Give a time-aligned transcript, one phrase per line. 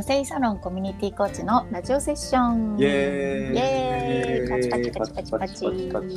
[0.00, 2.78] 和製サロンコミュニティコーチのラジオセッション。
[2.80, 4.48] イエーイ。
[4.48, 6.16] パチパチパチパチパチパチ。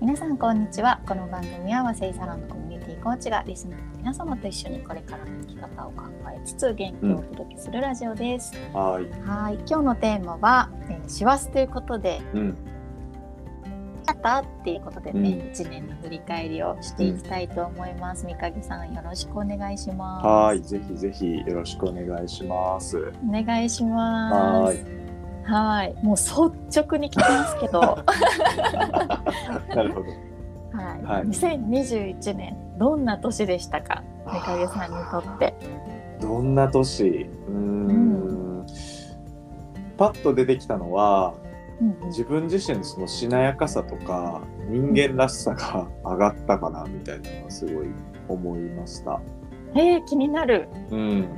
[0.00, 1.00] 皆さんこんにちは。
[1.06, 6.02] この番組は和製サロンのコミュニティコーチがリスナーの皆様と一緒にこれからの生き方を考
[6.36, 9.04] えつつ元気をお届けするラジオです、はい。
[9.24, 9.54] はい。
[9.64, 12.56] 今日のテーマはえー師走ということでうん。
[14.28, 18.26] あったっていうことでね、うん一年の振り返りをしていきたいと思います。
[18.26, 20.26] 三影さんよろしくお願いします。
[20.26, 20.62] はい。
[20.62, 23.12] ぜひぜひよろしくお願いします。
[23.26, 24.84] お願いします。
[25.44, 25.94] はい。
[26.04, 28.04] もう率直に聞きますけど、は
[29.74, 30.06] なるほど。
[30.06, 30.12] い。
[31.04, 35.54] はい2021年どんな年でしたか、三影さんにとって。
[36.20, 37.30] どんな年？
[37.48, 38.66] うーん。
[39.96, 41.34] パッと出てきたのは
[41.80, 47.88] うんうん自分自身のそのしなやかさとか人間らしさが 上がったかなみたいなのはすごい
[48.28, 49.20] 思いました。
[49.74, 50.68] えー、気になる。
[50.90, 51.28] うん、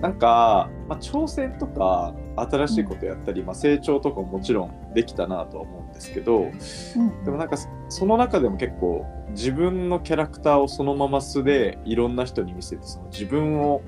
[0.00, 13.82] なんか、まあ、挑戦とか新しいことやったり、まあ、成長とかももちろんできたなとは思うんですけどうんでもなんかそその中でも結構自分のキャラクターをそのまま素でいろんな人に見せてその自分を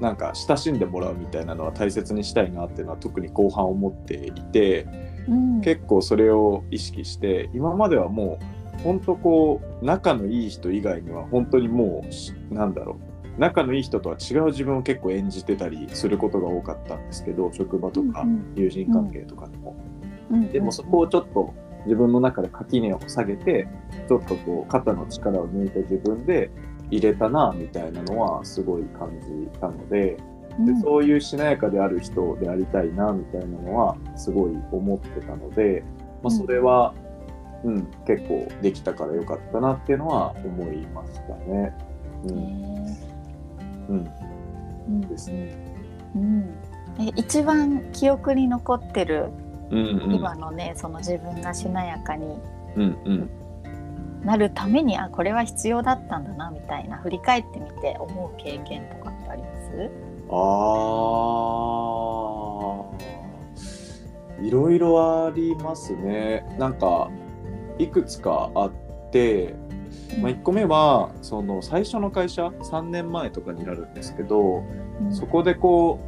[0.00, 4.86] なんか親しんでもらうみたいなのは大切にしたいなっていうのは特に後半思っていて
[5.28, 5.60] うん。
[5.60, 8.38] 結構それを意識して今まではも
[8.78, 13.10] う本当こう仲のいい人以外には本当にもうしなんだろう。
[13.38, 19.76] 仲のいい人とは違う自分を結構演じてたりすることが多かったんですけど職場とかうん友人関係とかでも、
[20.30, 20.52] うん。
[20.52, 21.54] でもそこをちょっと
[21.84, 23.68] 自分の中で垣根を下げて
[24.08, 26.50] ちょっとこう肩の力を抜いて自分で
[26.90, 30.16] 入れたなみたいなのはすごい感じたので
[30.58, 30.80] でうん。
[30.80, 35.82] そういうしなやかである人でありたいなみたいなのはすごい思ってたので、
[36.22, 36.94] まあ、それは、
[37.64, 41.76] うん結構できたからよかったなっていうのは思いましたね。
[42.24, 44.06] うん。
[44.88, 45.00] うん。
[45.02, 45.56] ですね。
[46.16, 46.54] うん。
[46.98, 49.28] え一番記憶に残ってる
[49.70, 50.14] うんうん。
[50.14, 52.38] 今のね、その自分がしなやかに
[52.76, 53.30] うんうん。
[54.24, 59.90] なるためにあこれは必要だったんだなみたいな振り返ってみて思う経験とかってあります？
[60.30, 64.46] あー。
[64.46, 66.44] いろいろありますね。
[66.58, 67.10] なんか
[67.78, 68.72] いくつかあっ
[69.12, 69.54] て、
[70.20, 74.64] まあ、1個目はその最初の会社3年前とかになるんですけど、
[75.00, 75.14] うん。
[75.14, 76.00] そこでこ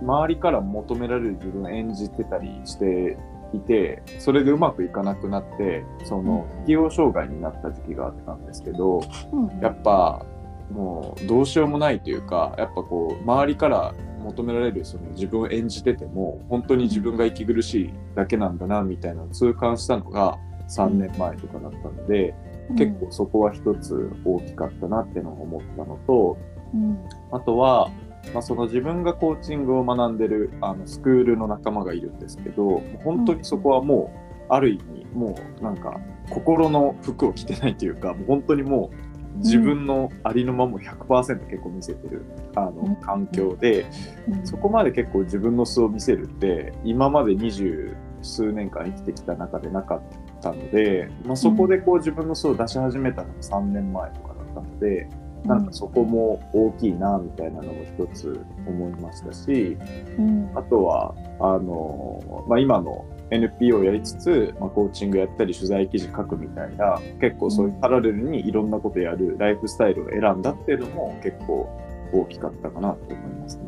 [0.00, 3.16] う周りから求められる自分を演じてたりして
[3.54, 9.02] いてそれでうまくいかなくなってその適応障害になった時期があったんですけど
[9.32, 9.60] うん。
[9.60, 10.24] やっぱ
[10.72, 20.38] もうどうしようもないというかやっぱこう周りから求められるその自分を演じてても本当に自分が息苦しいだけなんだなみたいな痛感したのが
[20.68, 22.34] 3年前とかだったので、
[22.76, 26.38] 結構そこは一つ大きかったなっていうのを思ったのと、
[26.72, 26.98] うん。
[27.30, 27.90] あとは、
[28.32, 34.12] まあ、その自分がコーチングを学んでるあのスクールの仲間がいるんですけど本当にそこはも
[34.48, 36.00] うある意味もうなんか
[36.30, 42.76] 心の服を着てないというかもう本当にもう自分のありのままを100%結構見せてるあうん。
[42.76, 43.86] の環境で
[44.28, 44.46] うん。
[44.46, 50.02] そこまで結構自分の素を見せるって今まで二十数年間生きてきた中でなかっ
[50.40, 55.08] たので、まあ、そこでこう自分の素を出し始めたのが3年前とかだったので。
[55.44, 59.76] なんかそこも大きいなみたいなのも一つ思いましたし
[60.16, 60.48] うん。
[60.54, 71.68] あとはあの、まあ、今の NPO をやりつつ、まあ、コーチングやったり取材記事書くみたいな結構そういうパラレルにいろんなことやるライフスタイルを選んだっていうのも結構
[72.12, 73.62] 大きかったかなと思いますね。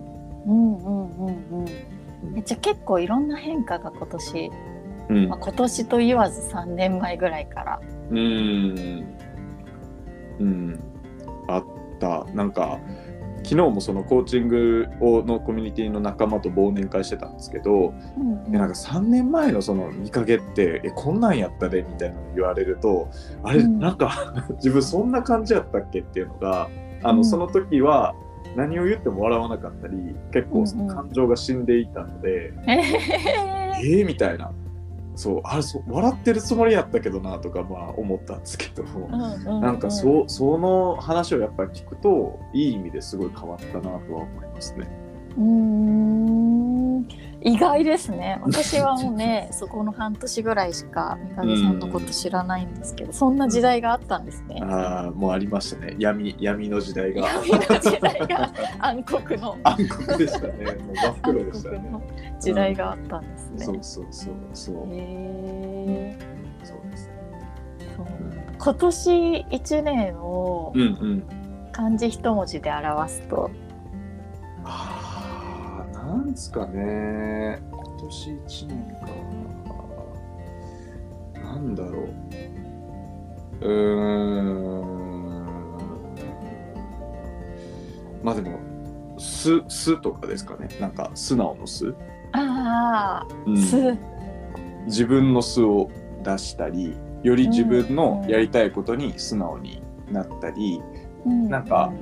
[0.46, 1.68] うんうんうんうん
[2.36, 4.50] えじゃあ結構いろんな変化が今年、
[5.10, 9.14] うんまあ、今年と言わず3年前ぐらいからうーん。
[10.40, 10.80] うん。
[11.48, 11.64] あっ
[12.00, 12.24] た。
[12.34, 12.80] なんか、
[13.44, 23.08] 昨日もそのコーチングをのコミュニティの仲間と忘年会してたんですけど、うんでなんか3年前のその見かけって、え、こんなんやったでみたいなの言われると、
[23.42, 23.78] あれ、うん。
[23.78, 26.68] なんか 自分そんな感じやったっけっていうのが、
[27.02, 28.14] あの、うんその時は
[28.56, 32.80] 何を言っても笑わなかったり、結構その感情が死んでいたので、え
[33.82, 34.50] えー、みたいな。
[35.16, 44.88] そう、あれそう、笑ってるつもりやったけどなとか、まあ思ったんですけど、ーなんかそう、その話をやっぱり聞くと、いい意味ですごい変わったなとは思いますね。
[45.36, 46.43] うーん
[47.44, 54.60] 意外ですね 私はもうねそこの半年ぐらいしか三上さんのこと知らないんですけど、そんな時代があったんですね。
[54.62, 55.94] ああ、もうありましたね。
[55.98, 57.28] 闇、闇の時代が。
[57.28, 58.50] 闇の時代が
[58.80, 60.64] 暗黒の暗黒でしたね。
[60.86, 61.76] もう真っ黒でしたね。
[61.76, 62.02] 暗黒の
[62.40, 63.64] 時代があったんですね。
[63.64, 64.76] そうそうそうそう。
[64.90, 66.18] へ
[66.62, 67.14] そうですね。
[67.78, 68.06] ーそう
[68.58, 71.22] 今年一年をうんうん。
[71.72, 73.50] 漢字一文字で表すと
[76.14, 77.58] あ年すかね。
[77.70, 79.08] 今年1年か。
[81.42, 82.08] なんだろう。
[83.60, 84.74] うーん。
[88.22, 88.58] まあでも
[89.18, 90.68] 「す」「す」とかですかね。
[90.80, 91.94] なんか素直の「す」
[92.32, 93.54] あうん。
[93.54, 93.76] あ、す。
[94.86, 95.90] 自分の素を
[96.22, 100.80] 出したりより自分のやりたいことに素直になったり、
[101.26, 101.48] うん。
[101.48, 101.92] なんか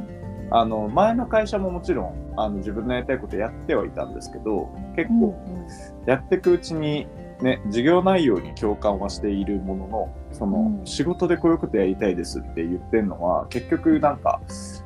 [0.55, 5.67] あの前の会社ももちろんあの自分のやりたいことやってはいたんですけど結うん構
[6.07, 7.07] やっていくうちに、
[7.41, 10.87] ね、授業内容に共感はしているもののその、うん。
[10.87, 14.43] 仕事でこういうことやりたいですって言ってるのは結局なんか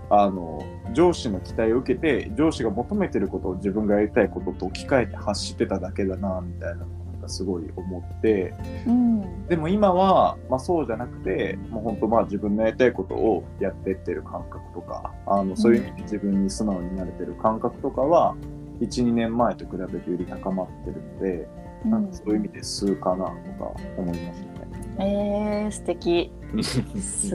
[0.08, 8.54] あの上司の期待を受けて上司が求めてることを自分がやりたいことと置き換えて発してただけだなみたいなのをなんかすごい思って
[8.86, 18.36] うんでも今は、まあ、そうじゃなくてもう本当まあ自分のやりたいことをやってってる感覚とかあのそういう意味で自分に素直になれてる感覚とかは
[18.80, 24.96] 12年前と比べてより高まってるので、うんなんかそういう意味で数かなとか思いましたね。
[24.98, 26.32] えー、素敵。
[26.62, 27.30] す、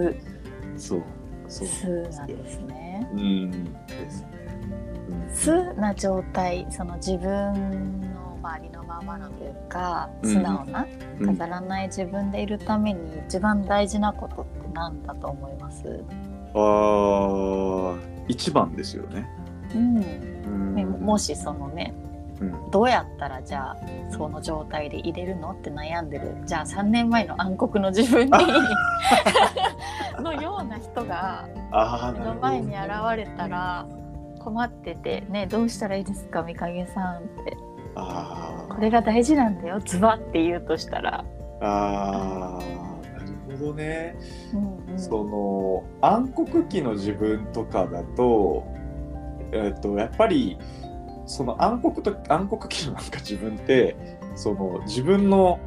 [0.76, 1.04] そう
[1.48, 1.88] そうす
[2.18, 3.10] なんですね。
[3.14, 3.52] うん
[3.88, 4.30] ですね。
[5.34, 8.11] 素な状態、その自分
[8.42, 10.86] の周りのままのというか、うん素直な、
[11.20, 16.04] うん飾らない自分でいるために一番大事なことって何だと思います？
[16.54, 19.28] あー一番ですよね。
[19.76, 19.98] うん。
[19.98, 21.94] うんねもしそのね
[22.40, 23.78] うんどうやったらじゃあ
[24.12, 28.32] その状態で入れるのって悩んでるじゃあ3年前の暗黒の自分に
[30.24, 31.46] のような人が
[32.14, 32.78] 目の前に現
[33.16, 33.86] れたら
[34.40, 37.58] 困っててねどうしたらいいですかみかげさんって
[37.96, 38.76] あー。
[38.76, 39.80] これが大事なんだよ。
[39.84, 41.26] ズバって言うとしたら、
[41.62, 43.20] あーな
[43.52, 44.16] るほどね。
[44.54, 48.66] うんうん、その暗黒期の自分とかだと,、
[49.52, 50.58] えっとやっぱり
[51.26, 53.96] その暗黒と暗黒期のなんか自分って
[54.36, 55.60] その自分の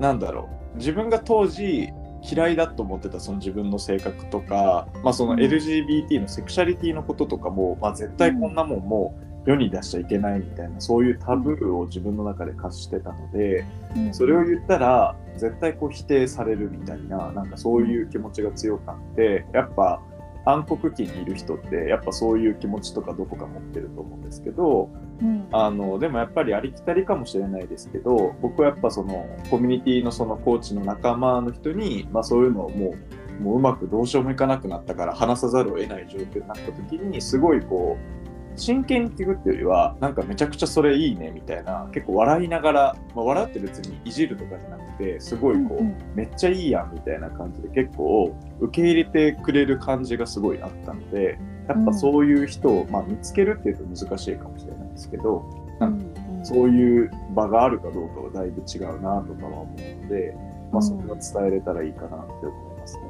[0.00, 0.54] なんだろう。
[0.76, 1.92] 自分が当時
[2.22, 5.38] 嫌いだと思ってたその自分の性格とか、まあ、そのうん。
[5.38, 13.64] LGBT のセクシャリティのこととかも、まあ、絶対こんなもんもう世に出しちゃいけないみたいなそういうタブーを自分の中で課してたので。
[13.96, 20.00] うんそれを言ったら絶対こう否定されるみたいななんかそういう気持ちが強かってやっぱ
[20.46, 24.90] 暗黒期にいる人ってやっぱそういう気持ちとかどこか持ってると思うんですけど
[25.22, 55.44] うんあのでもやっぱりありきたりかもしれないですけど僕はやっぱそのコミュニティのそのコーチの仲間の人に、まあ、そういうのをもうもううまくどうしようもいかなくなったから話さざるを得ない状況になった時にすごいこう真剣に聞くっていうよりはなんかめちゃくちゃそれいいねみたいな結構笑いながら、まあ、笑って別にいじるとかじゃなくてすごいこう、うんうんめっちゃいいやんみたいな感じで結構受け入れてくれる感じがすごいあったのでやっぱそういう人を、まあ、見つけるっていうと難しいかもしれないですけど
[55.80, 60.36] なんかうんそういう場があるかどうかはだいぶ違うなとかは思うので、
[60.70, 63.02] まあ、それは伝えれたらいいかなって思いますね。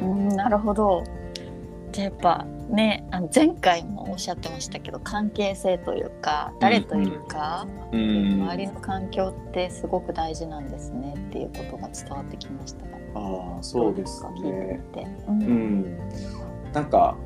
[0.00, 1.04] うん、なるほど。
[1.92, 14.22] じゃあやっぱねあの前回もおっしゃってましたけど関係性というか誰といるか、う周りの環境ってすごく大事なんですねっていうことが伝わってきましたがああそうです。
[14.22, 15.06] か聞いてみて。
[15.28, 15.40] ううん。
[15.82, 15.98] ん、
[16.72, 17.16] なんか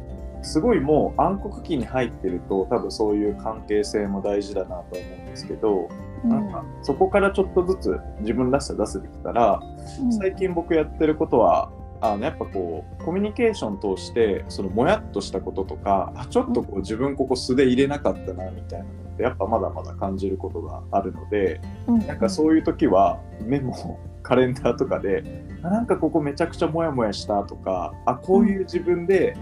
[0.43, 5.89] すごいもう暗黒期に入ってると多分そういう関係性も大事だなと思うんですけど、
[6.25, 9.61] なんかそこからちょっとずつ自分らしさ出せてきたら
[10.01, 10.13] うん。
[10.13, 11.71] 最近僕やってることは
[12.01, 22.07] あのやっぱこうコミュニケーション通してそのもやっとしたこととかあちょっとこう自分ここ素で入れなかったなみたいなのってやっぱまだまだ感じることがあるのでうん。
[22.07, 29.37] なんかそういう時はメモカレンダーとかであなんかここめちゃくちゃモヤモヤしたとかあこういう自分で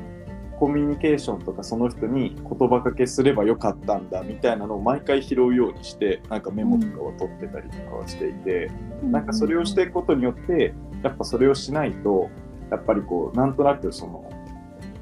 [0.59, 8.71] コミュニケーションとかその人に言葉かけすればよかったんだみたいなのを毎回拾うようにしてなんかメモとかを取ってたりとかはしていて。
[9.11, 12.31] なんかそれをしていくことによってやっぱそれをしないと
[12.71, 14.30] やっぱりこうなんとなくその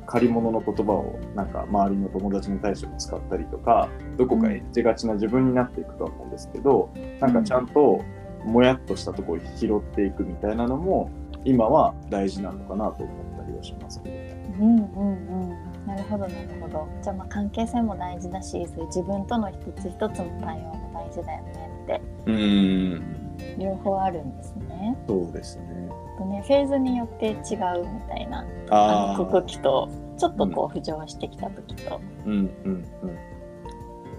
[0.06, 3.88] 借り物の言葉をなんか周りの友達に対しても使ったりとか
[4.18, 8.02] どこかエッジがちな自分になっていくとは思うんですけど、なんかちゃんと
[8.44, 11.10] もやっとしたところを拾っていくみたいなのも
[11.44, 14.56] 今は大事なのかなと思ったりはしますけどね。
[14.60, 16.88] うんうんうん、なるほどなるほど。
[17.02, 22.00] じゃあまあ関係性も大事だしそういう自分との一つ一つの対話も大事だよねって。
[22.26, 23.21] うん
[23.58, 24.96] 両方あるんですね。
[25.06, 25.88] そうですね。
[26.18, 32.00] とねフェーズによって違うみたいなあ暗黒期とちょっとこう浮上してきた時と。
[32.26, 33.16] うんうんうん。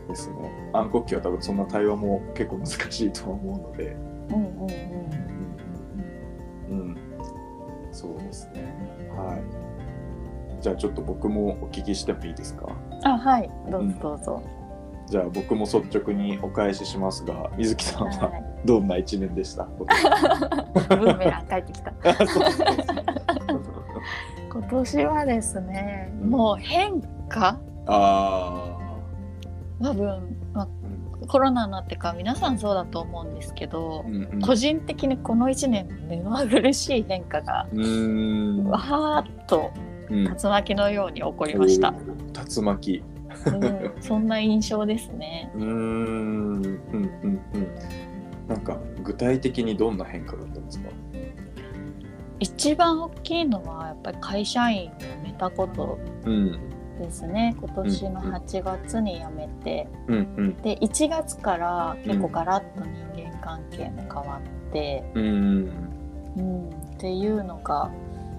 [0.08, 0.36] ですね。
[0.74, 3.96] 暗黒期は多分そんな対話も結構難しいと思うので。
[4.30, 4.68] うんうん
[6.70, 6.98] うんうん、
[7.92, 8.64] そうですね。
[9.16, 9.42] はい。
[10.62, 12.68] じゃあちょっと僕もお聞きしてもいいですか？
[13.04, 14.44] あはいどうぞどうぞ。
[15.08, 21.92] じゃあ僕も率直にお返ししますが水木さんははいどんな一年でした、 ブーメラン帰ってきた。
[24.50, 26.30] 今年はですねうん。
[26.30, 27.60] もう変化？
[27.88, 28.78] あ
[29.82, 34.42] 多分、まあ、ーコロナになってから皆さんそうだと思うんですけどう、んうん。
[34.42, 39.72] 個人的にこの1年目まぐるしい変化がわーっと
[40.10, 40.24] うん。
[40.26, 41.94] 竜巻のように起こりました、
[42.56, 43.04] 竜巻。
[43.48, 45.52] うん、そんな印象ですね。
[45.58, 45.68] うーん。
[45.68, 47.68] うんうんうん
[48.48, 50.90] なんか具体的にどんな変化だったんですか？
[52.40, 56.60] 一番大きいのはやっぱり会社員を辞めたことうん
[57.00, 57.56] ですね。
[57.58, 60.56] 今年の8月に辞めて、うんうん。
[60.62, 62.84] で1月から結構ガラッと
[63.16, 65.72] 人間関係も変わって、うん。
[66.36, 66.70] うん。
[66.70, 67.90] っていうのが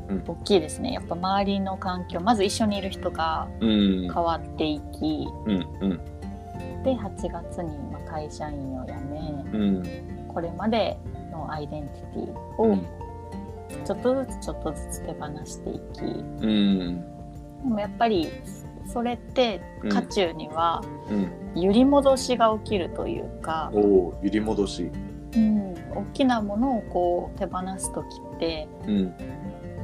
[0.09, 0.25] うん。
[0.27, 0.93] 大きいですね。
[0.93, 4.03] やっぱ周りの環境まず一緒にいる人がうん。
[4.03, 5.27] 変わっていき。
[5.47, 6.01] うんうん
[6.85, 9.19] で8月にまあ会社員を辞め
[9.53, 10.29] うん。
[10.29, 10.97] これまで
[11.33, 12.87] のアイデンティティをうん。
[13.85, 17.01] ちょっとずつちょっとずつ手放していきうん。
[17.65, 18.29] でもやっぱり
[18.87, 19.91] それってうん。
[19.91, 21.63] 渦中にはうん。
[21.63, 24.91] 揺り戻しが起きるというか、おお揺り戻し。
[25.37, 29.15] うん、大きなものをこう手放す時ってうん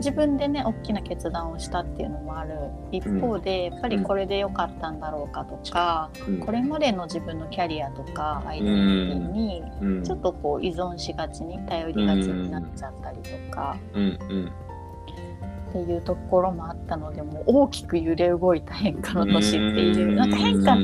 [0.01, 2.55] 自分でね大きな決断をしたっていうのもある。
[2.91, 6.41] 一方で、やっぱりこれで良かったんだろうかとか、うん。
[6.41, 10.03] これまでの自分のキャリアとかアイデンティティにうん。
[10.03, 13.77] ちょっとこう依存しがちに頼りがちになっちゃったりとか。
[15.71, 20.17] っていうところもあったのでもう大きく揺れ動いた変化の年っていううん。
[20.17, 20.79] なんか変化っ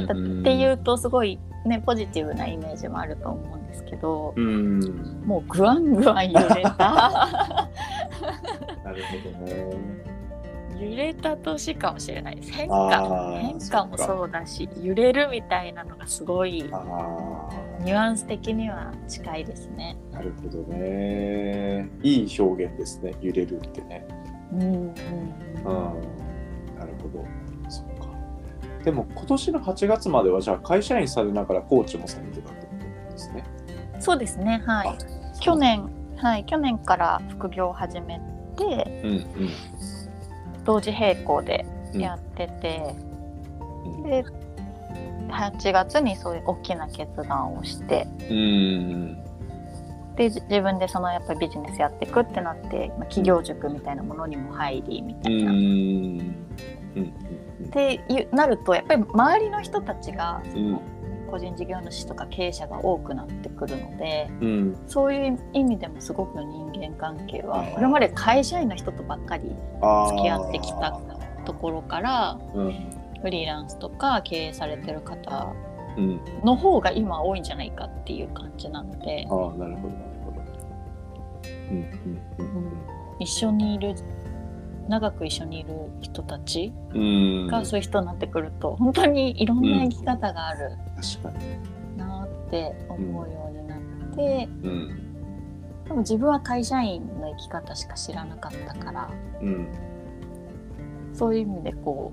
[0.44, 4.80] ていうとすごいねポジティブなイメージもあると思うんですけどうん。
[5.26, 6.70] もうグワングワン揺れた。
[6.78, 7.65] な
[8.96, 10.06] るほどね。
[10.78, 12.36] 揺れた年かもしれない。
[12.36, 17.48] です変あ化ー変化もそうだし揺れるみたいなのがすごいあ
[17.80, 19.96] ニュアンス的には近いですね。
[20.12, 21.88] あなるほどね。
[22.02, 24.06] いい表現ですね揺れるってね。
[24.52, 24.92] うんうんうん。
[26.78, 27.24] なるほど。
[27.70, 28.06] そっか。
[28.84, 32.72] でも今年の8月まではじゃあ会社員されながらコーチもされてたってこ
[33.06, 33.44] とですね。
[33.98, 34.88] そうですねはい。
[34.88, 34.96] あ
[35.40, 39.26] 去年はい去年から副業を始めてうん
[40.64, 42.94] 同時並行でうんやってて、
[43.84, 44.02] うん。
[44.02, 44.24] で
[45.28, 49.22] 8月にそういう大きな決断をしてうん。
[50.16, 55.36] でじ自分でそのやっぱりビジネスやっていくってなって、まあ、企業塾みたいなものにも入りみたうん。
[55.38, 55.52] いな。
[55.52, 55.58] うん。
[55.58, 57.66] うん。
[57.66, 60.72] ってなるとやっぱり周りの人たちがそうん。
[60.72, 60.82] の
[61.26, 64.76] 個人事業主とか経営者が多くなってくるのでうん。
[64.86, 70.98] そういう意味でもすごく人間関係はこれまで会社員の人とばっかり付き合ってきた
[71.44, 72.74] ところからうん。
[73.22, 75.52] フリーランスとか経営されてる方
[75.96, 76.20] うん。
[76.44, 80.40] の方が今多いんじゃないかっていう感じなのでああなるほどなるほど。
[81.70, 81.76] うん
[82.38, 82.72] うんうん
[83.18, 83.94] 一緒にいる
[84.88, 87.46] 長く一緒にいる人たちうん。
[87.48, 91.96] がそういう人になってくると本当にいろんな生き方がある確かに。
[91.96, 93.78] なって思うようになっ
[94.14, 94.48] て。
[94.62, 95.06] うん。
[95.84, 99.10] でも自分は会社員の生き方しか知らなかったから。
[99.40, 99.68] うん。
[101.12, 102.12] そういう意味でこ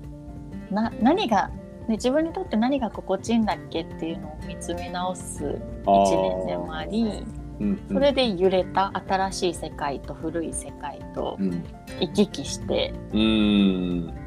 [0.70, 1.48] うな何が、
[1.88, 7.24] ね、自分にとって何が心地いいんだっけっていうのを見つめ直す一年でもあり
[7.60, 7.80] うん。
[7.88, 11.64] それで揺れた新しい世界と古い世界とうん。
[12.00, 13.20] 行き来して、うん。
[13.20, 14.24] うん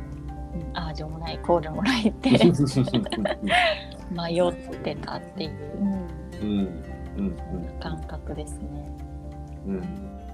[0.74, 2.30] ああでもないこうでもないって
[4.12, 5.94] 迷ってたっていう、うん。
[6.42, 6.86] うん。
[7.18, 7.36] うん。
[7.80, 8.90] 感覚ですね。
[9.66, 9.80] うん。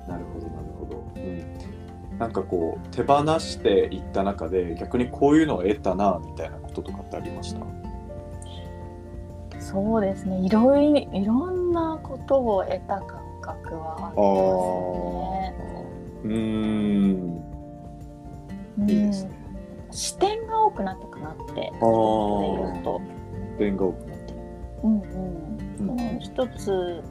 [0.08, 2.32] なるほどなるほど、うん、なん。
[2.32, 7.62] かこう手放していった中で逆にこういうのを得たなみたいなこととかってありました
[9.60, 11.64] そうですねいろいいろん。
[11.74, 14.56] なことを得た感覚はあります
[15.02, 15.56] ね。
[16.24, 17.44] うん。
[18.88, 19.32] いいですね
[19.92, 23.02] 視点が多くなったかなってあ思っていると、
[23.58, 24.34] 弁が多くなって
[24.84, 25.58] うんうん。
[25.80, 25.98] うん。
[25.98, 27.04] その一つ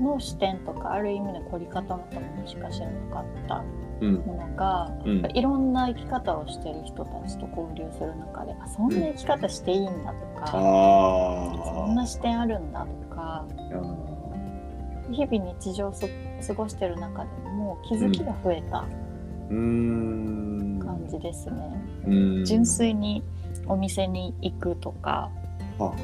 [0.00, 3.64] の視点とかある意味で凝り固まったものしか知らなかった
[4.00, 4.14] うん。
[4.14, 5.26] ものが、うん。
[5.34, 13.46] いろんな生き方をしてる人たちと交流する中であそんな生き方していいんだとか、あそんな視点あるんだとか
[15.10, 16.08] 日々日常をそ
[16.46, 18.86] 過ごしてる中でも気づきが増えた
[19.48, 21.82] 感じですね。
[22.06, 22.44] うん。
[22.44, 23.22] 純粋に
[23.66, 25.30] お店に行くとか
[25.84, 25.96] はは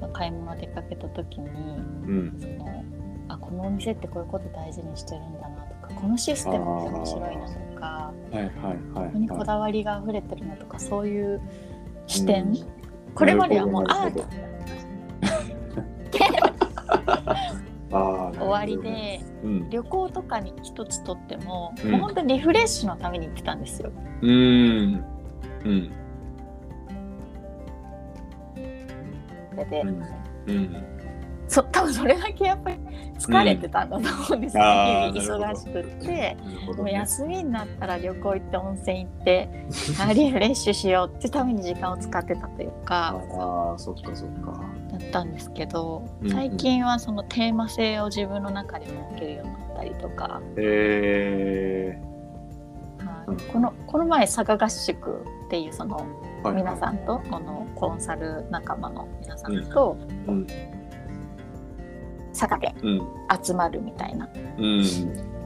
[0.00, 2.36] は買い物出かけた時にうん。
[2.38, 2.84] その
[3.28, 11.40] あこのお店ってこういうこと大事にしてるんだなとかこのシステムって面白いなとかはいはいにこはだわりが溢れてるなとかそういう
[12.06, 12.52] 視い点、
[13.14, 14.24] これまではもうアーなるほど。
[17.92, 18.38] あー。
[18.40, 19.70] 終わりで、うん。
[19.70, 21.90] 旅行とかに一つとっても、うん。
[21.92, 23.92] もう本当にリフレッシュのために行ってたんですよ。
[24.22, 25.04] うん。
[25.64, 25.92] うん
[29.60, 29.88] れで、うん。
[30.46, 30.76] うん。
[31.48, 32.76] そ 多分それだけやっぱり
[33.18, 34.68] 疲れてたんだと思うんですよ、うん。
[35.16, 36.36] 忙しくって。
[36.76, 39.48] もう休みになったら旅行行って温泉行って
[40.00, 43.20] あリフレッシュしようってために時間を使ってたというか。
[43.38, 44.60] ああそっかそっか。
[44.92, 46.32] だったんですけどうんうん。
[46.32, 52.09] 最近はそのテーマ性を自分の中で設けるようになったりとか、えはいうん
[53.52, 56.06] このこの前佐賀合宿っていうその
[56.44, 59.96] 皆さんとこのコンサル仲間の皆さんと
[60.26, 60.46] うん。
[62.32, 63.00] 佐賀でうん。
[63.42, 64.28] 集まるみたいな。
[64.58, 65.39] うん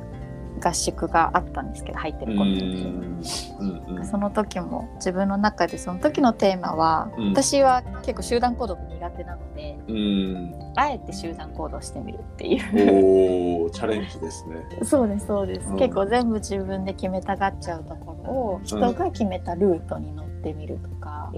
[0.63, 4.07] 合宿があったんですけど入ってるコミュニティに。
[4.07, 7.29] その時も自分の中でその時のテーマは、うん。
[7.31, 10.55] 私は結構集団行動が苦手なのでうん。
[10.77, 13.63] あえて集団行動してみるっていう。
[13.63, 14.57] おおチャレンジですね。
[14.85, 15.77] そうですそうです、うん。
[15.77, 21.31] 結構全部自分で決めたがっちゃうところを人が決めたルートに乗ってみるとか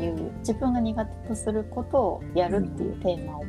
[0.00, 3.44] いう自分が苦手とすることをやるっていうテーマを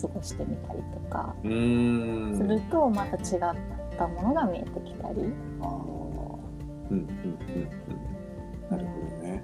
[0.00, 3.40] 過ごしてみたりとかするとまた違っ
[3.96, 5.94] たものが見えてきたり、あー。
[6.90, 7.96] うんうんうんう
[8.66, 8.70] ん。
[8.70, 9.42] なるほどね。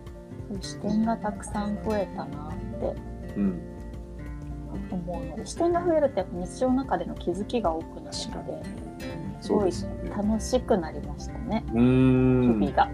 [0.49, 2.95] そういう視点がたくさん増えたなって。
[3.37, 3.61] うん。
[4.91, 8.29] 思うので視点が増えるとやっぱ日常の中での気づきが多くなるのです
[9.41, 10.11] そうですよね。
[10.11, 12.61] 楽しくなりましたね、うーん。
[12.61, 12.91] 日々が。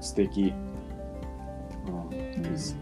[0.00, 0.52] 素敵。
[1.86, 2.80] うんいいですね。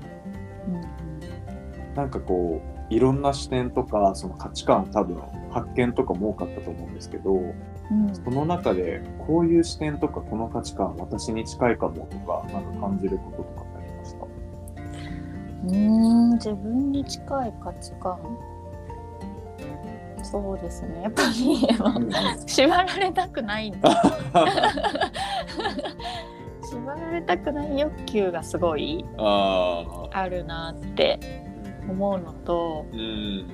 [0.69, 1.95] うん。
[1.95, 8.15] なんかこういろんな視点とかその価値観多分発見とかも多かったと思うんですけどうん。
[8.15, 14.27] その中でこういう視点とかこの価値観私に近いかもとかなんか感じることとかってありました
[15.65, 18.19] うーん自分に近い価値観？
[20.23, 21.03] そうですね。
[21.03, 21.67] やっぱり
[22.47, 23.91] 縛られたくないんだ
[26.63, 31.19] 縛られたくない欲求がすごいあるなって
[31.89, 33.47] 思うのとうん。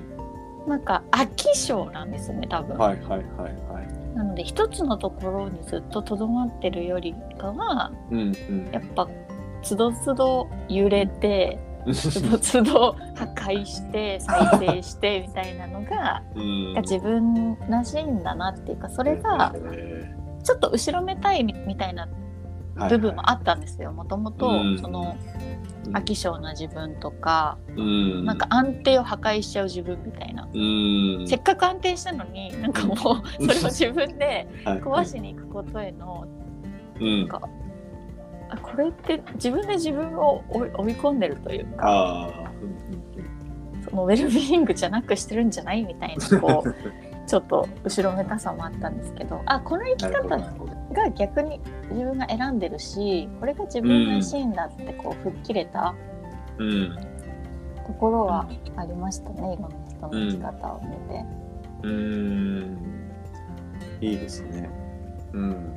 [0.66, 3.20] なんか飽き性なんですね多分、はいはいはい
[3.72, 4.16] はい。
[4.16, 8.68] なので一つのところにずっととどまってるよりかはうんうん。
[8.72, 9.08] やっぱ
[9.62, 11.58] つどつど揺れて
[11.92, 16.22] つどつど破壊して再生して みたいなのが
[16.82, 22.25] 自分らしいんだなっていうかそれがえちょっと後ろめたいみみたいなー
[22.88, 23.92] 部分もあったんですよ。
[23.92, 24.78] もともとうん。
[24.78, 25.16] その
[25.86, 25.96] うん。
[25.96, 28.24] 飽き性な自分とか、うん。
[28.24, 31.26] なんか安定を破壊しちゃう自分みたいな、うん。
[31.26, 34.80] せっかく安定したのになんかもうそれを自分で はい。
[34.80, 36.26] 壊しに行くことへの
[37.00, 37.20] うん。
[37.20, 37.48] なんか
[38.48, 42.30] あこれって自分で自分を追い込んでるというか
[43.88, 46.74] そのウェルビーイングじゃなくしてるんじゃないみたいなこう
[47.26, 50.36] ちょっと後ろめたさもあったんですけどあこの生き方
[50.96, 55.94] が逆に自分が選んでるしこれが自分らしいんだってこう吹っ切れた
[56.59, 56.96] うん
[57.87, 61.24] ところはありましたねいろんな人の生き方を見て。
[61.82, 62.96] うーん
[64.00, 64.68] いいですね。
[65.32, 65.72] うん。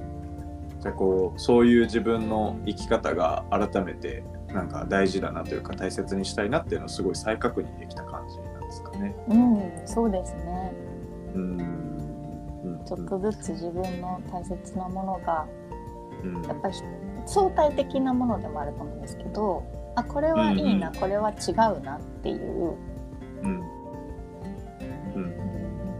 [0.81, 9.15] じゃあこうそういう自分の生き方が改めてなんか大事だなというか大切にしたいなっていうのをすごい再確認できた感じなんですかね。
[9.27, 10.73] うん、そうですね
[11.35, 11.57] うん。
[12.79, 15.45] うんちょっとずつ自分の大切なものが
[16.23, 16.41] うん。
[16.43, 16.73] やっぱり
[17.25, 19.63] 相対的なものでもあると思うんですけど
[19.95, 22.75] あこれはいいな、うんこれは違うなっていう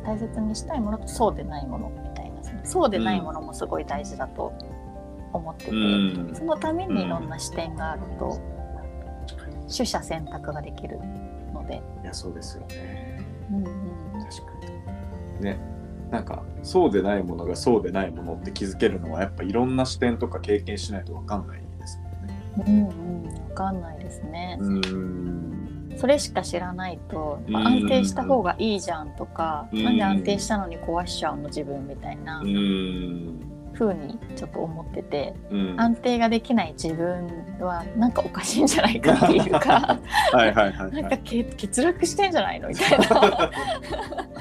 [0.05, 4.51] 大切にしたいものとそうでないものみたいなそうでないものもすごい大事だと
[5.33, 6.31] 思ってて、うん。
[6.35, 8.39] そのためにいろんな視点があると、
[9.71, 10.97] 取捨選択ができる
[11.53, 13.23] ので、いやそうですよね。
[13.51, 13.63] うんうん、
[14.23, 14.51] 確か
[15.39, 15.45] に。
[15.45, 15.59] ね。
[16.11, 22.43] なんかそうでないものがそうでないものって気づけるのはやっぱいろんな視点とか経験しないとわかんないですもんね。
[22.67, 25.93] うんうん、分かんないですね、うん。
[25.97, 33.39] それしか知らないと、うん安定した方がいいじゃんとか、うんなんで安定したのに壊しちゃうの自分みたいなうん。
[33.73, 35.75] 風にちょっと思ってて、うん。
[35.79, 37.27] 安定ができない自分
[37.59, 39.99] はなんかおかしいんじゃないかっていうか
[40.33, 41.45] はいはいはいなんか欠
[41.83, 43.21] 落してんじゃないのみたいな感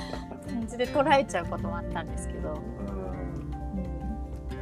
[0.69, 3.09] じで捉えちゃうこともあったんですけど、うん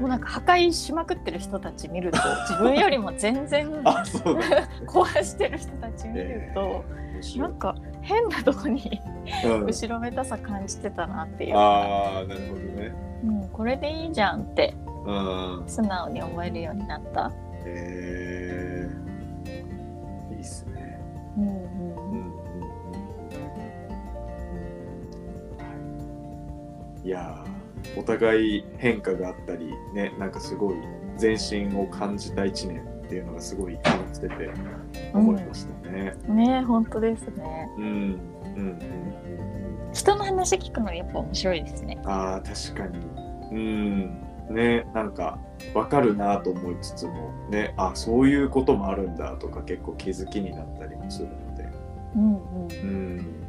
[0.01, 3.66] もうなんか破壊しまくってる人たち見ると 自分よりも全然。
[4.87, 9.01] 壊してる人たち見ると、面白ないんか変なとこに
[9.45, 12.92] うん後ろめたさ感じてたなっていうか、ああ、なるほどね。
[13.25, 14.75] うん、これでいいじゃんって
[15.07, 15.64] うん。
[15.66, 17.33] 素直に思えるようになった。
[17.64, 18.15] えー、
[27.07, 30.75] いやーお互い変化があったりねなんかすごい
[31.21, 34.51] 前進を感じた1年っていうのがすごい感じてて
[35.14, 36.16] 思いましたね。
[36.29, 37.71] ね本当ですね。
[37.79, 41.97] うん、うん、うんうん人の話聞くのやっぱ面白いですね。
[42.05, 43.07] あー確かに
[43.53, 45.38] うんねなんか
[45.75, 51.69] わかるなと思いつつもねあそういうこともあるんだとか結構気づきになったりもするので
[52.16, 52.73] うんうん。
[52.73, 53.45] うんね、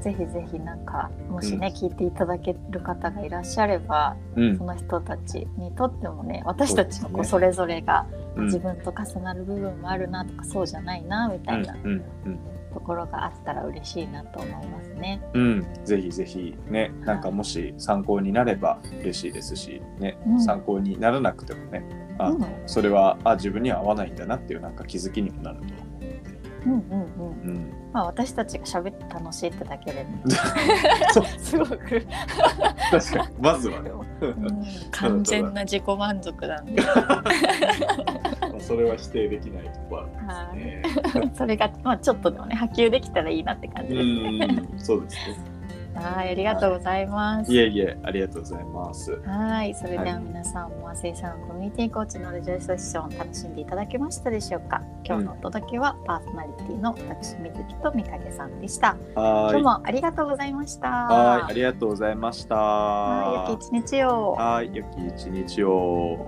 [0.00, 4.56] ぜひぜひなんかもしね、聞いていただける方がいらっしゃれば、うん。
[4.58, 8.06] その人たちにとってもね私たちのこうそそれぞれが
[8.36, 8.44] うん。
[8.46, 12.38] 自分と重なる部分もあるなとか、そうじゃないなみたいなうんうん
[12.72, 15.20] ところがあったら嬉しいなと思いますね。
[15.34, 15.46] うん、う
[15.82, 20.40] ん、ぜひぜひねなんかもし参考になれば嬉しいですしね、うん。
[20.40, 21.84] 参考にならなくてもね
[22.18, 22.44] あうん。
[22.66, 26.22] それはあ自分には合わないんだなっていうなんか気づきにもなると思うので、
[26.66, 26.80] うんうん。
[26.80, 27.72] うん。
[27.88, 30.22] うん、まあ私たちが喋って楽しいってだけでね
[31.12, 31.24] そう。
[31.38, 31.76] すごく、
[32.90, 33.36] 確かに。
[33.40, 33.90] まずはね。
[34.20, 34.64] うん。
[34.90, 37.22] 完全な自己満足なんで、 ま
[38.56, 41.32] あそれは否定できないところあるんですね。
[41.36, 44.62] それがまあちょっとでもね波及できたらいいなって感じですね。
[44.72, 45.57] うん、そうですね。
[46.00, 47.52] はいありがとうございます。
[47.52, 49.20] いえいえ、ありがとうございます。
[49.24, 54.82] はい、それでは皆さんも生産コミュニティコーチのレジョイスセッション楽しんでいただけましたでしょうか？
[55.04, 58.96] 今日のお届けはパーソナリティの私水木と三影さんでした。
[59.14, 60.88] 今日もありがとうございました。
[60.88, 62.54] はい、ありがとうございました。
[62.56, 64.32] はい、良き一日を。
[64.32, 66.26] はい、良き一日を。